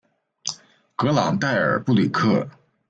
[0.95, 2.49] 格朗代尔布吕克。